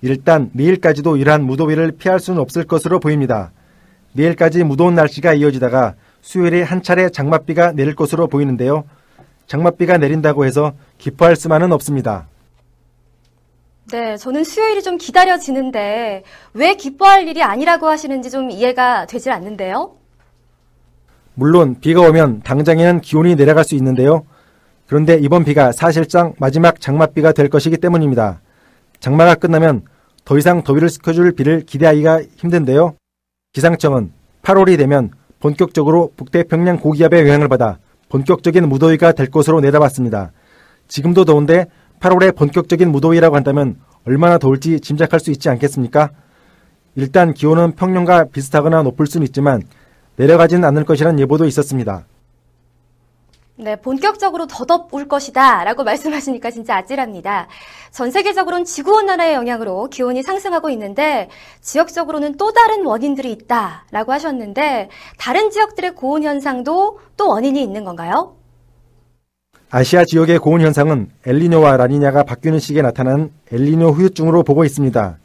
일단 0.00 0.50
내일까지도 0.52 1.16
이러한 1.16 1.44
무더위를 1.44 1.92
피할 1.92 2.20
수는 2.20 2.40
없을 2.40 2.64
것으로 2.64 3.00
보입니다. 3.00 3.50
내일까지 4.12 4.64
무더운 4.64 4.94
날씨가 4.94 5.34
이어지다가 5.34 5.94
수요일에 6.20 6.62
한 6.62 6.82
차례 6.82 7.08
장맛비가 7.08 7.72
내릴 7.72 7.94
것으로 7.94 8.26
보이는데요. 8.26 8.84
장맛비가 9.46 9.98
내린다고 9.98 10.44
해서 10.44 10.72
기뻐할 10.98 11.36
수만은 11.36 11.72
없습니다. 11.72 12.26
네, 13.90 14.16
저는 14.18 14.44
수요일이 14.44 14.82
좀 14.82 14.98
기다려지는데 14.98 16.22
왜 16.52 16.74
기뻐할 16.74 17.26
일이 17.26 17.42
아니라고 17.42 17.86
하시는지 17.86 18.30
좀 18.30 18.50
이해가 18.50 19.06
되질 19.06 19.32
않는데요. 19.32 19.94
물론 21.34 21.76
비가 21.80 22.02
오면 22.02 22.42
당장에는 22.42 23.00
기온이 23.00 23.34
내려갈 23.36 23.64
수 23.64 23.74
있는데요. 23.76 24.26
그런데 24.86 25.18
이번 25.20 25.44
비가 25.44 25.72
사실상 25.72 26.34
마지막 26.38 26.80
장맛비가 26.80 27.32
될 27.32 27.48
것이기 27.48 27.78
때문입니다. 27.78 28.40
장마가 29.00 29.34
끝나면 29.34 29.82
더 30.24 30.36
이상 30.38 30.62
더위를 30.62 30.88
식혀줄 30.88 31.32
비를 31.32 31.62
기대하기가 31.62 32.22
힘든데요. 32.36 32.96
기상청은 33.52 34.12
8월이 34.42 34.76
되면 34.76 35.10
본격적으로 35.40 36.12
북태평양 36.16 36.80
고기압의 36.80 37.22
영향을 37.22 37.48
받아 37.48 37.78
본격적인 38.08 38.68
무더위가 38.68 39.12
될 39.12 39.30
것으로 39.30 39.60
내다봤습니다. 39.60 40.32
지금도 40.88 41.24
더운데 41.24 41.66
8월에 42.00 42.36
본격적인 42.36 42.90
무더위라고 42.90 43.36
한다면 43.36 43.76
얼마나 44.04 44.38
더울지 44.38 44.80
짐작할 44.80 45.20
수 45.20 45.30
있지 45.30 45.48
않겠습니까? 45.48 46.10
일단 46.96 47.34
기온은 47.34 47.72
평년과 47.72 48.26
비슷하거나 48.32 48.82
높을 48.82 49.06
수는 49.06 49.26
있지만 49.26 49.62
내려가지는 50.16 50.64
않을 50.64 50.84
것이라는 50.84 51.20
예보도 51.20 51.46
있었습니다. 51.46 52.06
네, 53.60 53.74
본격적으로 53.74 54.46
더 54.46 54.64
덥을 54.64 55.08
것이다 55.08 55.64
라고 55.64 55.82
말씀하시니까 55.82 56.52
진짜 56.52 56.76
아찔합니다. 56.76 57.48
전 57.90 58.12
세계적으로는 58.12 58.64
지구온난화의 58.64 59.34
영향으로 59.34 59.88
기온이 59.88 60.22
상승하고 60.22 60.70
있는데 60.70 61.28
지역적으로는 61.60 62.36
또 62.36 62.52
다른 62.52 62.86
원인들이 62.86 63.32
있다 63.32 63.84
라고 63.90 64.12
하셨는데 64.12 64.90
다른 65.18 65.50
지역들의 65.50 65.96
고온 65.96 66.22
현상도 66.22 67.00
또 67.16 67.28
원인이 67.30 67.60
있는 67.60 67.84
건가요? 67.84 68.36
아시아 69.70 70.04
지역의 70.04 70.38
고온 70.38 70.60
현상은 70.60 71.10
엘리뇨와 71.26 71.78
라니냐가 71.78 72.22
바뀌는 72.22 72.60
시기에 72.60 72.82
나타나는 72.82 73.32
엘리뇨 73.50 73.88
후유증으로 73.90 74.44
보고 74.44 74.64
있습니다. 74.64 75.18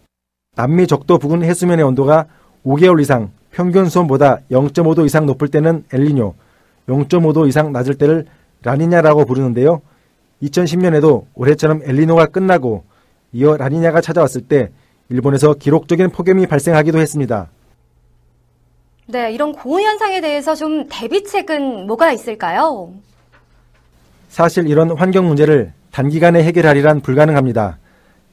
남미 0.56 0.88
적도 0.88 1.20
부근 1.20 1.44
해수면의 1.44 1.86
온도가 1.86 2.26
5개월 2.66 3.00
이상 3.00 3.32
평균 3.52 3.90
수온보다 3.90 4.40
0.5도 4.50 5.06
이상 5.06 5.28
높을 5.28 5.50
때는 5.50 5.86
엘리뇨, 5.94 6.34
0.5도 6.88 7.48
이상 7.48 7.72
낮을 7.72 7.96
때를 7.96 8.26
라니냐라고 8.64 9.26
부르는데요. 9.26 9.82
2010년에도 10.42 11.26
올해처럼 11.36 11.82
엘리노가 11.84 12.28
끝나고 12.28 12.84
이어 13.32 13.58
라니냐가 13.58 14.02
찾아왔을 14.02 14.42
때 14.42 14.70
일본에서 15.10 15.54
기록적인 15.54 16.10
폭염이 16.12 16.48
발생하기도 16.48 16.98
했습니다. 17.00 17.50
네, 19.06 19.32
이런 19.32 19.52
고온 19.52 19.82
현상에 19.82 20.22
대해서 20.22 20.56
좀 20.56 20.88
대비책은 20.90 21.88
뭐가 21.88 22.12
있을까요? 22.14 22.94
사실 24.30 24.68
이런 24.68 24.92
환경 24.98 25.28
문제를 25.28 25.74
단기간에 25.92 26.44
해결하리란 26.44 27.02
불가능합니다. 27.02 27.78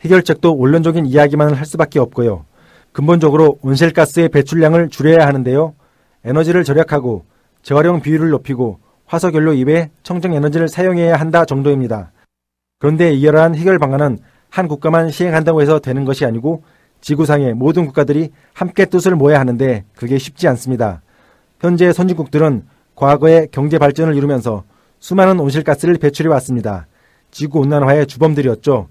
해결책도 0.02 0.56
원론적인 0.56 1.06
이야기만을 1.06 1.54
할 1.54 1.66
수밖에 1.66 1.98
없고요. 1.98 2.44
근본적으로 2.92 3.58
온실가스의 3.62 4.30
배출량을 4.30 4.88
줄여야 4.88 5.26
하는데요. 5.26 5.74
에너지를 6.24 6.64
절약하고 6.64 7.24
재활용 7.62 8.00
비율을 8.00 8.30
높이고 8.30 8.80
화석연료 9.06 9.54
이외 9.54 9.90
청정 10.02 10.34
에너지를 10.34 10.68
사용해야 10.68 11.16
한다 11.16 11.44
정도입니다. 11.44 12.12
그런데 12.78 13.12
이러한 13.12 13.54
해결 13.54 13.78
방안은 13.78 14.18
한 14.48 14.68
국가만 14.68 15.10
시행한다고 15.10 15.62
해서 15.62 15.78
되는 15.78 16.04
것이 16.04 16.24
아니고 16.24 16.62
지구상의 17.00 17.54
모든 17.54 17.86
국가들이 17.86 18.30
함께 18.52 18.84
뜻을 18.84 19.14
모아야 19.16 19.40
하는데 19.40 19.84
그게 19.94 20.18
쉽지 20.18 20.48
않습니다. 20.48 21.02
현재 21.60 21.92
선진국들은 21.92 22.64
과거에 22.94 23.46
경제 23.50 23.78
발전을 23.78 24.14
이루면서 24.14 24.64
수많은 24.98 25.40
온실가스를 25.40 25.98
배출해 25.98 26.28
왔습니다. 26.30 26.86
지구 27.30 27.60
온난화의 27.60 28.06
주범들이었죠. 28.06 28.88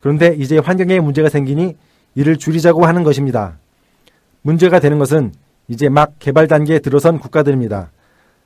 그런데 0.00 0.34
이제 0.38 0.58
환경에 0.58 1.00
문제가 1.00 1.28
생기니 1.28 1.76
이를 2.14 2.36
줄이자고 2.36 2.86
하는 2.86 3.02
것입니다. 3.02 3.58
문제가 4.42 4.78
되는 4.78 4.98
것은 4.98 5.32
이제 5.68 5.88
막 5.88 6.14
개발 6.18 6.46
단계에 6.46 6.78
들어선 6.78 7.18
국가들입니다. 7.18 7.90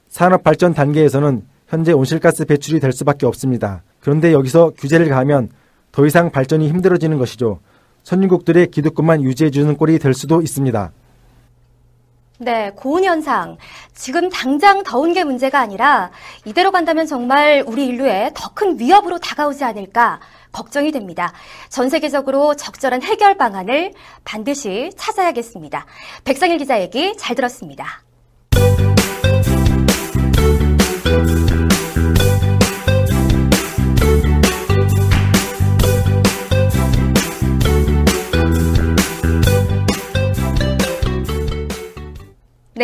산업 0.09 0.43
발전 0.43 0.75
단계에서는 0.75 1.43
현재 1.67 1.93
온실가스 1.93 2.47
배출이 2.47 2.81
될 2.81 2.93
수밖에 2.93 3.27
없습니다. 3.27 3.83
그런데 4.01 4.33
여기서 4.33 4.73
규제를 4.79 5.09
가하면 5.09 5.51
더 5.93 6.07
이상 6.07 6.31
발전이 6.31 6.69
힘들어지는 6.69 7.19
것이죠. 7.19 7.61
선진국들의 8.05 8.69
기득권만 8.69 9.23
유지해주는 9.23 9.77
꼴이 9.77 9.99
될 9.99 10.15
수도 10.15 10.41
있습니다. 10.41 10.93
네, 12.41 12.71
고온 12.77 13.03
현상. 13.05 13.57
지금 13.95 14.29
당장 14.31 14.85
더운 14.85 15.13
게 15.13 15.25
문제가 15.25 15.59
아니라 15.59 16.11
이대로 16.45 16.71
간다면 16.71 17.07
정말 17.07 17.65
우리 17.67 17.87
인류에 17.87 18.31
더 18.35 18.49
큰 18.55 18.79
위협으로 18.81 19.19
다가오지 19.19 19.63
않을까 19.63 20.19
걱정이 20.51 20.91
됩니다. 20.91 21.33
전 21.69 21.89
세계적으로 21.89 22.57
적절한 22.57 23.03
해결 23.03 23.37
방안을 23.37 23.93
반드시 24.25 24.91
찾아야겠습니다. 24.97 25.87
백상일 26.25 26.59
기자 26.59 26.81
얘기 26.81 27.17
잘 27.17 27.37
들었습니다. 27.37 28.03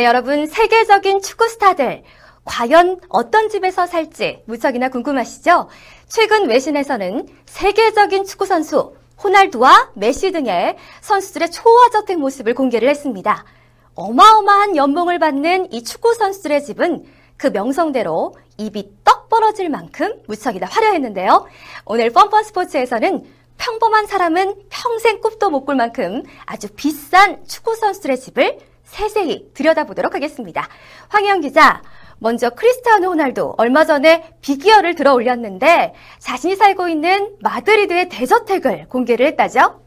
네, 0.04 0.08
여러분, 0.08 0.44
세계적인 0.46 1.22
축구 1.22 1.48
스타들. 1.48 2.02
과연 2.44 3.00
어떤 3.08 3.48
집에서 3.48 3.86
살지 3.86 4.42
무척이나 4.44 4.90
궁금하시죠? 4.90 5.70
최근 6.08 6.46
외신에서는 6.46 7.26
세계적인 7.46 8.26
축구 8.26 8.44
선수 8.44 8.94
호날두와 9.22 9.92
메시 9.94 10.30
등의 10.30 10.76
선수들의 11.00 11.50
초화저택 11.52 12.18
모습을 12.18 12.52
공개를 12.52 12.86
했습니다. 12.90 13.46
어마어마한 13.94 14.76
연봉을 14.76 15.18
받는 15.20 15.72
이 15.72 15.82
축구 15.82 16.12
선수들의 16.12 16.64
집은 16.64 17.06
그 17.38 17.46
명성대로 17.46 18.34
입이 18.58 18.90
떡 19.04 19.30
벌어질 19.30 19.70
만큼 19.70 20.20
무척이나 20.28 20.66
화려했는데요. 20.66 21.46
오늘 21.86 22.10
뻔뻔 22.10 22.44
스포츠에서는 22.44 23.24
평범한 23.56 24.06
사람은 24.06 24.54
평생 24.68 25.22
꿈도 25.22 25.48
못 25.48 25.64
꿀 25.64 25.76
만큼 25.76 26.24
아주 26.44 26.68
비싼 26.76 27.42
축구 27.46 27.74
선수들의 27.74 28.20
집을 28.20 28.73
세세히 28.84 29.50
들여다보도록 29.54 30.14
하겠습니다. 30.14 30.68
황혜영 31.08 31.40
기자, 31.40 31.82
먼저 32.18 32.50
크리스티아노 32.50 33.08
호날두 33.08 33.54
얼마 33.58 33.84
전에 33.84 34.34
비기어를 34.40 34.94
들어 34.94 35.12
올렸는데 35.12 35.94
자신이 36.18 36.56
살고 36.56 36.88
있는 36.88 37.36
마드리드의 37.40 38.08
대저택을 38.08 38.86
공개를 38.88 39.26
했다죠? 39.26 39.82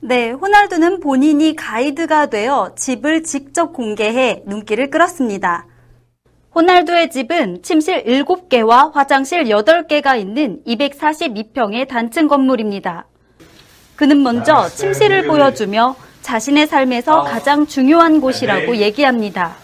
네, 0.00 0.30
호날두는 0.30 1.00
본인이 1.00 1.56
가이드가 1.56 2.26
되어 2.26 2.74
집을 2.76 3.24
직접 3.24 3.72
공개해 3.72 4.42
눈길을 4.46 4.90
끌었습니다. 4.90 5.66
호날두의 6.54 7.10
집은 7.10 7.62
침실 7.62 8.04
7개와 8.04 8.92
화장실 8.92 9.44
8개가 9.44 10.18
있는 10.18 10.62
242평의 10.66 11.88
단층 11.88 12.28
건물입니다. 12.28 13.06
그는 13.96 14.22
먼저 14.22 14.68
침실을 14.68 15.26
보여주며 15.26 15.96
자신의 16.28 16.66
삶에서 16.68 17.22
가장 17.22 17.66
중요한 17.66 18.18
곳이라고 18.22 18.78
얘기합니다. 18.78 19.56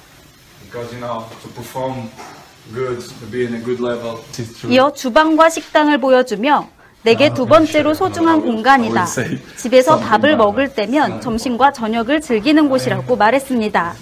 이어 4.69 4.93
주방과 4.93 5.49
식당을 5.49 5.99
보여주며 5.99 6.69
내게 7.03 7.33
두 7.33 7.47
번째로 7.47 7.95
소중한 7.95 8.43
공간이다. 8.43 9.07
집에서 9.57 9.99
밥을 9.99 10.37
먹을 10.37 10.75
때면 10.75 11.23
점심과 11.23 11.73
저녁을 11.73 12.21
즐기는 12.21 12.69
곳이라고 12.69 13.17
말했습니다. 13.17 13.95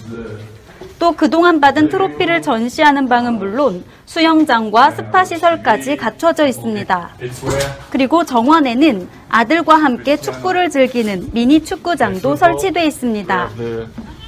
또 0.98 1.12
그동안 1.12 1.60
받은 1.60 1.88
트로피를 1.88 2.42
전시하는 2.42 3.08
방은 3.08 3.38
물론 3.38 3.84
수영장과 4.06 4.90
스파 4.90 5.24
시설까지 5.24 5.96
갖춰져 5.96 6.46
있습니다. 6.46 7.10
그리고 7.90 8.24
정원에는 8.24 9.08
아들과 9.28 9.76
함께 9.76 10.16
축구를 10.16 10.70
즐기는 10.70 11.28
미니 11.32 11.62
축구장도 11.64 12.34
설치돼 12.36 12.84
있습니다. 12.86 13.48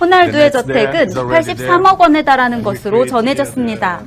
호날두의 0.01 0.53
저택은 0.53 1.09
83억 1.09 1.99
원에 2.01 2.23
달하는 2.23 2.63
것으로 2.63 3.05
전해졌습니다. 3.07 4.03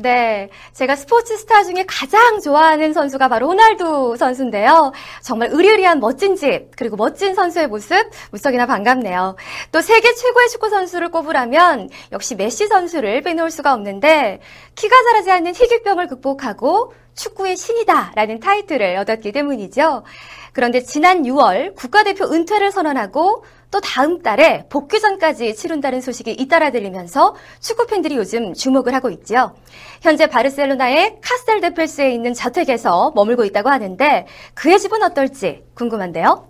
네. 0.00 0.48
제가 0.74 0.94
스포츠 0.94 1.36
스타 1.36 1.64
중에 1.64 1.84
가장 1.88 2.40
좋아하는 2.40 2.92
선수가 2.92 3.26
바로 3.26 3.48
호날두 3.48 4.14
선수인데요. 4.16 4.92
정말 5.22 5.48
의리의리한 5.50 5.98
멋진 5.98 6.36
집, 6.36 6.68
그리고 6.76 6.94
멋진 6.94 7.34
선수의 7.34 7.66
모습, 7.66 8.08
무척이나 8.30 8.66
반갑네요. 8.66 9.34
또 9.72 9.80
세계 9.80 10.14
최고의 10.14 10.50
축구 10.50 10.70
선수를 10.70 11.10
꼽으라면 11.10 11.88
역시 12.12 12.36
메시 12.36 12.68
선수를 12.68 13.22
빼놓을 13.22 13.50
수가 13.50 13.74
없는데 13.74 14.38
키가 14.76 14.94
자라지 15.02 15.32
않는 15.32 15.52
희귀병을 15.56 16.06
극복하고 16.06 16.92
축구의 17.16 17.56
신이다라는 17.56 18.38
타이틀을 18.38 18.98
얻었기 18.98 19.32
때문이죠. 19.32 20.04
그런데 20.52 20.80
지난 20.80 21.24
6월 21.24 21.74
국가대표 21.74 22.26
은퇴를 22.26 22.70
선언하고 22.70 23.44
또 23.70 23.80
다음 23.80 24.22
달에 24.22 24.64
복귀전까지 24.70 25.54
치른다는 25.54 26.00
소식이 26.00 26.32
잇따라 26.32 26.70
들리면서 26.70 27.34
축구 27.60 27.86
팬들이 27.86 28.16
요즘 28.16 28.54
주목을 28.54 28.94
하고 28.94 29.10
있죠. 29.10 29.54
현재 30.00 30.26
바르셀로나의 30.26 31.18
카스텔 31.20 31.60
데펠스에 31.60 32.10
있는 32.12 32.32
자택에서 32.32 33.12
머물고 33.14 33.44
있다고 33.44 33.68
하는데 33.68 34.26
그의 34.54 34.78
집은 34.78 35.02
어떨지 35.02 35.64
궁금한데요. 35.74 36.48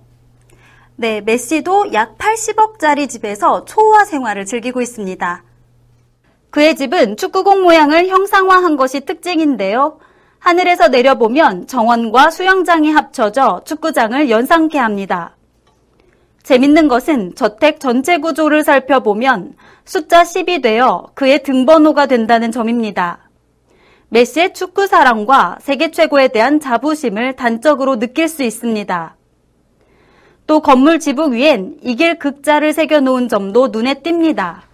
네, 0.94 1.20
메시도 1.20 1.92
약 1.92 2.18
80억짜리 2.18 3.08
집에서 3.08 3.64
초호화 3.64 4.04
생활을 4.04 4.44
즐기고 4.44 4.80
있습니다. 4.80 5.44
그의 6.50 6.76
집은 6.76 7.16
축구공 7.16 7.62
모양을 7.62 8.08
형상화한 8.08 8.76
것이 8.76 9.00
특징인데요. 9.00 9.98
하늘에서 10.38 10.88
내려보면 10.88 11.66
정원과 11.66 12.30
수영장이 12.30 12.90
합쳐져 12.92 13.62
축구장을 13.64 14.30
연상케 14.30 14.78
합니다. 14.78 15.37
재밌는 16.48 16.88
것은 16.88 17.34
저택 17.34 17.78
전체 17.78 18.16
구조를 18.16 18.64
살펴보면 18.64 19.52
숫자 19.84 20.22
10이 20.22 20.62
되어 20.62 21.10
그의 21.12 21.42
등번호가 21.42 22.06
된다는 22.06 22.50
점입니다. 22.50 23.28
메시의 24.08 24.54
축구 24.54 24.86
사랑과 24.86 25.58
세계 25.60 25.90
최고에 25.90 26.28
대한 26.28 26.58
자부심을 26.58 27.36
단적으로 27.36 27.98
느낄 27.98 28.28
수 28.28 28.44
있습니다. 28.44 29.14
또 30.46 30.60
건물 30.60 30.98
지붕 30.98 31.34
위엔 31.34 31.80
이길 31.82 32.18
극자를 32.18 32.72
새겨놓은 32.72 33.28
점도 33.28 33.68
눈에 33.68 33.96
띕니다. 33.96 34.67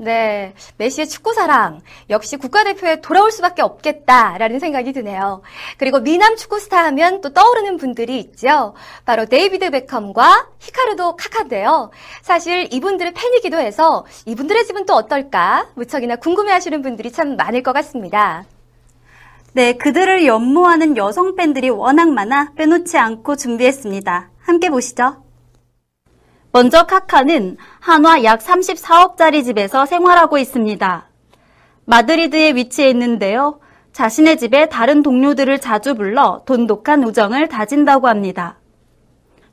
네, 0.00 0.54
메시의 0.78 1.08
축구 1.08 1.34
사랑 1.34 1.82
역시 2.08 2.38
국가대표에 2.38 3.02
돌아올 3.02 3.30
수밖에 3.30 3.60
없겠다라는 3.60 4.58
생각이 4.58 4.94
드네요. 4.94 5.42
그리고 5.76 6.00
미남 6.00 6.36
축구 6.36 6.58
스타 6.58 6.84
하면 6.86 7.20
또 7.20 7.34
떠오르는 7.34 7.76
분들이 7.76 8.18
있죠. 8.18 8.72
바로 9.04 9.26
데이비드 9.26 9.70
베컴과 9.70 10.48
히카르도 10.58 11.16
카카인데요. 11.16 11.90
사실 12.22 12.72
이분들의 12.72 13.12
팬이기도 13.12 13.58
해서 13.58 14.06
이분들의 14.24 14.64
집은 14.64 14.86
또 14.86 14.94
어떨까 14.94 15.68
무척이나 15.74 16.16
궁금해하시는 16.16 16.80
분들이 16.80 17.12
참 17.12 17.36
많을 17.36 17.62
것 17.62 17.74
같습니다. 17.74 18.46
네, 19.52 19.74
그들을 19.74 20.24
연모하는 20.24 20.96
여성 20.96 21.36
팬들이 21.36 21.68
워낙 21.68 22.08
많아 22.08 22.52
빼놓지 22.56 22.96
않고 22.96 23.36
준비했습니다. 23.36 24.30
함께 24.38 24.70
보시죠. 24.70 25.29
먼저 26.52 26.84
카카는 26.84 27.56
한화 27.78 28.24
약 28.24 28.40
34억짜리 28.40 29.44
집에서 29.44 29.86
생활하고 29.86 30.36
있습니다. 30.36 31.08
마드리드에 31.84 32.54
위치해 32.56 32.90
있는데요. 32.90 33.60
자신의 33.92 34.36
집에 34.36 34.68
다른 34.68 35.02
동료들을 35.02 35.60
자주 35.60 35.94
불러 35.94 36.42
돈독한 36.46 37.04
우정을 37.04 37.48
다진다고 37.48 38.08
합니다. 38.08 38.58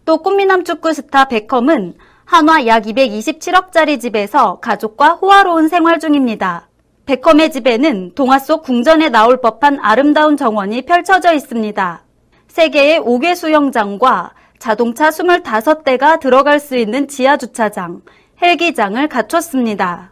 또 0.06 0.24
꽃미남 0.24 0.64
축구 0.64 0.94
스타 0.94 1.26
베컴은 1.26 1.96
한화 2.26 2.66
약 2.66 2.84
227억짜리 2.84 4.02
집에서 4.02 4.60
가족과 4.60 5.10
호화로운 5.10 5.68
생활 5.68 6.00
중입니다. 6.00 6.68
베컴의 7.06 7.52
집에는 7.52 8.16
동화 8.16 8.40
속 8.40 8.64
궁전에 8.64 9.10
나올 9.10 9.40
법한 9.40 9.80
아름다운 9.82 10.36
정원이 10.36 10.82
펼쳐져 10.84 11.34
있습니다. 11.34 12.04
세계의 12.48 13.00
5개 13.02 13.36
수영장과 13.36 14.34
자동차 14.60 15.10
25대가 15.10 16.20
들어갈 16.20 16.60
수 16.60 16.76
있는 16.78 17.08
지하 17.08 17.38
주차장, 17.38 18.02
헬기장을 18.42 19.08
갖췄습니다. 19.08 20.12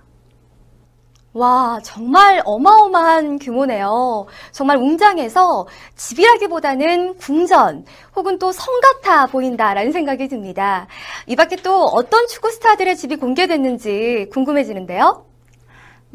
와, 1.33 1.79
정말 1.83 2.41
어마어마한 2.45 3.39
규모네요. 3.39 4.25
정말 4.53 4.77
웅장해서 4.77 5.67
집이라기보다는 5.95 7.17
궁전 7.17 7.83
혹은 8.15 8.39
또 8.39 8.51
성 8.53 8.73
같아 8.79 9.25
보인다라는 9.27 9.91
생각이 9.91 10.29
듭니다. 10.29 10.87
이 11.27 11.35
밖에 11.35 11.57
또 11.57 11.83
어떤 11.87 12.27
축구 12.27 12.49
스타들의 12.51 12.95
집이 12.95 13.17
공개됐는지 13.17 14.27
궁금해지는데요. 14.31 15.25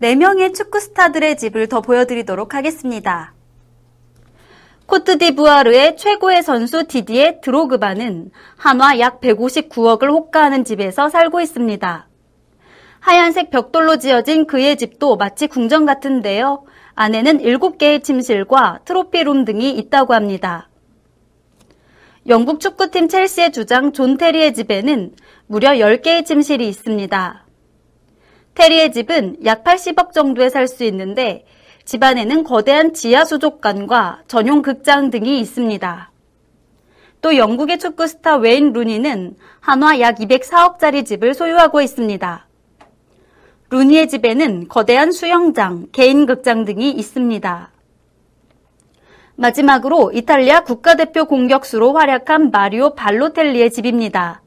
4명의 0.00 0.54
축구 0.54 0.80
스타들의 0.80 1.36
집을 1.36 1.68
더 1.68 1.82
보여드리도록 1.82 2.54
하겠습니다. 2.54 3.34
코트디부아르의 4.90 5.96
최고의 5.96 6.42
선수 6.42 6.84
디디에 6.84 7.40
드로그바는 7.42 8.32
한화 8.56 8.98
약 8.98 9.20
159억을 9.20 10.10
호가하는 10.10 10.64
집에서 10.64 11.08
살고 11.08 11.40
있습니다. 11.40 12.08
하얀색 12.98 13.50
벽돌로 13.50 13.98
지어진 13.98 14.46
그의 14.46 14.76
집도 14.76 15.16
마치 15.16 15.46
궁전 15.46 15.86
같은데요. 15.86 16.64
안에는 16.96 17.38
7개의 17.38 18.02
침실과 18.02 18.80
트로피룸 18.84 19.44
등이 19.44 19.70
있다고 19.78 20.12
합니다. 20.12 20.68
영국 22.26 22.58
축구팀 22.58 23.06
첼시의 23.08 23.52
주장 23.52 23.92
존 23.92 24.16
테리의 24.16 24.54
집에는 24.54 25.14
무려 25.46 25.70
10개의 25.70 26.26
침실이 26.26 26.68
있습니다. 26.68 27.46
테리의 28.54 28.92
집은 28.92 29.36
약 29.44 29.62
80억 29.62 30.12
정도에 30.12 30.50
살 30.50 30.66
수 30.66 30.82
있는데 30.84 31.46
집안에는 31.90 32.44
거대한 32.44 32.94
지하 32.94 33.24
수족관과 33.24 34.20
전용 34.28 34.62
극장 34.62 35.10
등이 35.10 35.40
있습니다. 35.40 36.12
또 37.20 37.36
영국의 37.36 37.80
축구 37.80 38.06
스타 38.06 38.36
웨인 38.36 38.72
루니는 38.72 39.34
한화 39.58 39.98
약 39.98 40.18
204억짜리 40.18 41.04
집을 41.04 41.34
소유하고 41.34 41.80
있습니다. 41.80 42.46
루니의 43.70 44.08
집에는 44.08 44.68
거대한 44.68 45.10
수영장, 45.10 45.88
개인 45.90 46.26
극장 46.26 46.64
등이 46.64 46.92
있습니다. 46.92 47.72
마지막으로 49.34 50.12
이탈리아 50.14 50.60
국가대표 50.60 51.24
공격수로 51.24 51.94
활약한 51.94 52.52
마리오 52.52 52.94
발로텔리의 52.94 53.72
집입니다. 53.72 54.42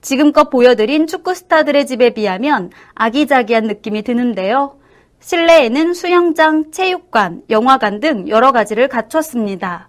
지금껏 0.00 0.48
보여드린 0.48 1.08
축구 1.08 1.34
스타들의 1.34 1.86
집에 1.86 2.14
비하면 2.14 2.70
아기자기한 2.94 3.64
느낌이 3.64 4.00
드는데요. 4.00 4.78
실내에는 5.20 5.94
수영장, 5.94 6.70
체육관, 6.70 7.42
영화관 7.50 8.00
등 8.00 8.28
여러 8.28 8.52
가지를 8.52 8.88
갖췄습니다. 8.88 9.88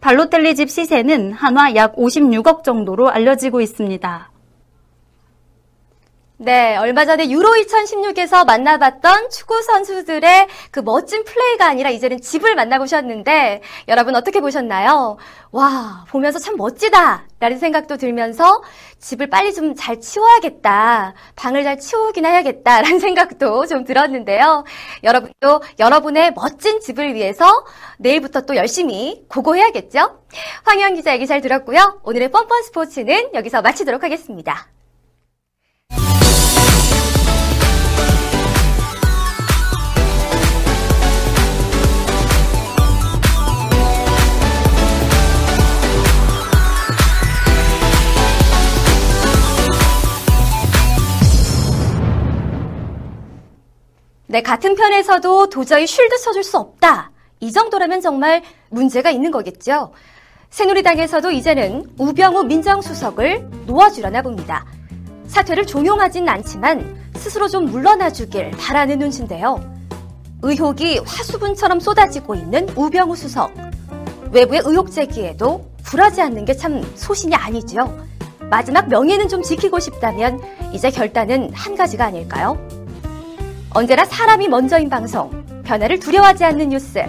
발로텔리 0.00 0.54
집 0.54 0.70
시세는 0.70 1.32
한화 1.32 1.74
약 1.74 1.96
56억 1.96 2.62
정도로 2.62 3.08
알려지고 3.10 3.60
있습니다. 3.60 4.27
네, 6.40 6.76
얼마 6.76 7.04
전에 7.04 7.30
유로 7.30 7.48
2016에서 7.50 8.46
만나봤던 8.46 9.28
축구 9.30 9.60
선수들의 9.60 10.46
그 10.70 10.78
멋진 10.78 11.24
플레이가 11.24 11.66
아니라 11.66 11.90
이제는 11.90 12.20
집을 12.20 12.54
만나보셨는데 12.54 13.60
여러분 13.88 14.14
어떻게 14.14 14.40
보셨나요? 14.40 15.16
와, 15.50 16.04
보면서 16.08 16.38
참 16.38 16.56
멋지다! 16.56 17.26
라는 17.40 17.58
생각도 17.58 17.96
들면서 17.96 18.62
집을 19.00 19.28
빨리 19.30 19.52
좀 19.52 19.74
잘 19.74 20.00
치워야겠다. 20.00 21.14
방을 21.34 21.64
잘 21.64 21.78
치우긴 21.78 22.24
해야겠다. 22.24 22.82
라는 22.82 23.00
생각도 23.00 23.66
좀 23.66 23.84
들었는데요. 23.84 24.64
여러분도 25.02 25.62
여러분의 25.80 26.34
멋진 26.34 26.80
집을 26.80 27.14
위해서 27.14 27.64
내일부터 27.98 28.42
또 28.42 28.54
열심히 28.54 29.24
고고해야겠죠? 29.28 30.20
황현 30.64 30.94
기자 30.94 31.12
얘기 31.14 31.26
잘 31.26 31.40
들었고요. 31.40 32.00
오늘의 32.04 32.30
뻔뻔 32.30 32.62
스포츠는 32.62 33.34
여기서 33.34 33.60
마치도록 33.62 34.04
하겠습니다. 34.04 34.77
네, 54.30 54.42
같은 54.42 54.74
편에서도 54.74 55.48
도저히 55.48 55.86
쉴드 55.86 56.18
쳐줄 56.18 56.44
수 56.44 56.58
없다. 56.58 57.10
이 57.40 57.50
정도라면 57.50 58.00
정말 58.00 58.42
문제가 58.68 59.10
있는 59.10 59.30
거겠죠. 59.30 59.92
새누리당에서도 60.50 61.30
이제는 61.30 61.90
우병우 61.98 62.44
민정수석을 62.44 63.48
놓아주려나 63.66 64.22
봅니다. 64.22 64.66
사퇴를 65.28 65.66
종용하진 65.66 66.28
않지만 66.28 66.96
스스로 67.16 67.48
좀 67.48 67.66
물러나 67.66 68.10
주길 68.10 68.50
바라는 68.52 68.98
눈치인데요. 68.98 69.62
의혹이 70.42 70.98
화수분처럼 71.06 71.80
쏟아지고 71.80 72.34
있는 72.34 72.68
우병우 72.76 73.16
수석. 73.16 73.52
외부의 74.32 74.60
의혹 74.64 74.90
제기에도 74.92 75.70
굴하지 75.86 76.20
않는 76.20 76.44
게 76.44 76.54
참 76.54 76.82
소신이 76.96 77.34
아니죠. 77.34 77.96
마지막 78.50 78.88
명예는 78.88 79.28
좀 79.28 79.42
지키고 79.42 79.78
싶다면 79.80 80.40
이제 80.72 80.90
결단은 80.90 81.50
한 81.54 81.76
가지가 81.76 82.04
아닐까요? 82.06 82.58
언제나 83.70 84.04
사람이 84.04 84.48
먼저인 84.48 84.88
방송, 84.88 85.30
변화를 85.62 86.00
두려워하지 86.00 86.44
않는 86.44 86.70
뉴스. 86.70 87.04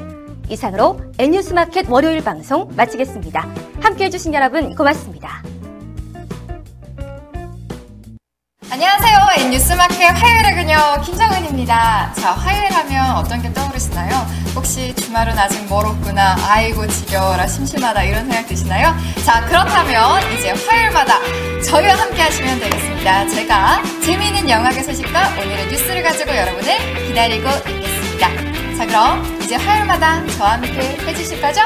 이상으로 0.50 1.00
N뉴스마켓 1.18 1.90
월요일 1.90 2.24
방송 2.24 2.70
마치겠습니다. 2.76 3.48
함께 3.82 4.06
해 4.06 4.10
주신 4.10 4.34
여러분 4.34 4.76
고맙습니다. 4.76 5.42
안녕하세요. 8.82 9.44
N뉴스 9.46 9.74
마켓 9.74 10.06
화요일의 10.08 10.56
그녀 10.56 11.02
김정은입니다. 11.02 12.14
자, 12.14 12.32
화요일 12.32 12.72
하면 12.72 13.18
어떤 13.18 13.42
게 13.42 13.52
떠오르시나요? 13.52 14.26
혹시 14.56 14.96
주말은 14.96 15.38
아직 15.38 15.68
멀었구나, 15.68 16.38
아이고 16.48 16.88
지겨워라, 16.88 17.46
심심하다 17.46 18.04
이런 18.04 18.32
생각 18.32 18.48
드시나요? 18.48 18.96
자, 19.26 19.44
그렇다면 19.44 20.32
이제 20.32 20.52
화요일마다 20.52 21.20
저희와 21.62 21.94
함께 21.94 22.22
하시면 22.22 22.58
되겠습니다. 22.62 23.28
제가 23.28 23.84
재미있는 24.02 24.50
영화계 24.50 24.82
소식과 24.82 25.28
오늘의 25.32 25.68
뉴스를 25.68 26.02
가지고 26.02 26.34
여러분을 26.34 27.06
기다리고 27.06 27.50
있겠습니다. 27.50 28.30
자, 28.78 28.86
그럼 28.86 29.40
이제 29.42 29.58
화요일마다 29.58 30.26
저와 30.38 30.54
함께 30.54 30.98
해주실 31.06 31.42
거죠? 31.42 31.64